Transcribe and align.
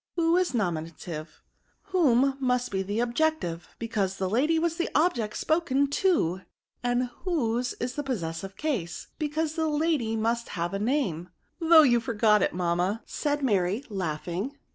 Who 0.15 0.35
is 0.35 0.55
nominative; 0.55 1.43
whom 1.93 2.35
must 2.39 2.71
be 2.71 2.81
the 2.81 2.99
objective, 3.01 3.75
because 3.77 4.17
the 4.17 4.27
lady 4.27 4.57
was 4.57 4.77
the 4.77 4.89
object 4.95 5.37
spoken 5.37 5.85
to; 5.91 6.41
and 6.81 7.11
whose 7.19 7.73
is 7.73 7.93
the 7.93 8.01
possessive 8.01 8.55
case, 8.57 9.09
because 9.19 9.53
the 9.53 9.67
lady 9.67 10.15
must 10.15 10.49
have 10.57 10.73
a 10.73 10.79
name, 10.79 11.29
though 11.59 11.83
you 11.83 11.99
forget 11.99 12.41
it, 12.41 12.51
mamma,*' 12.51 13.03
said 13.05 13.43
Mary, 13.43 13.85
laughing. 13.89 14.57